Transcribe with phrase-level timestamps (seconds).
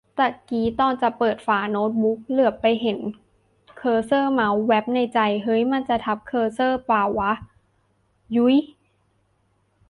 [0.19, 2.99] ตะกี้ตอนจะปิดฝาโน๊ตบุ๊ก เหลือบไปเห็น
[3.77, 7.33] เคอร์เซอร์เมาส์ แว๊บในใจ เฮ้ย มันจะทับเคอร์เซอร์ป่าววะ
[8.31, 8.61] หยู๊ดดด